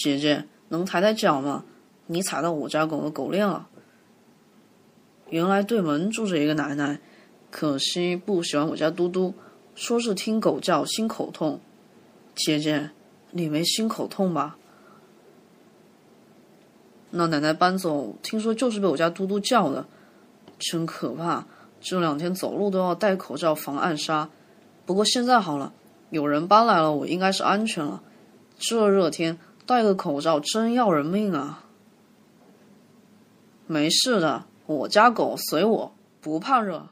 [0.00, 1.62] 姐姐，能抬抬脚吗？
[2.06, 3.68] 你踩到我家狗的狗链了。
[5.28, 7.00] 原来对门住着一个奶奶，
[7.50, 9.34] 可惜不喜欢我家嘟嘟，
[9.74, 11.60] 说是听狗叫心口痛。
[12.34, 12.92] 姐姐，
[13.32, 14.56] 你没心口痛吧？
[17.10, 19.86] 那奶奶搬走，听说就是被我家嘟嘟叫的，
[20.58, 21.44] 真可怕。
[21.78, 24.30] 这两天走路都要戴口罩防暗杀。
[24.86, 25.74] 不过现在好了，
[26.08, 28.02] 有人搬来了，我应该是安全了。
[28.58, 29.38] 这热天
[29.70, 31.62] 戴个口罩真要人命啊！
[33.68, 36.88] 没事的，我家狗随我，不怕热。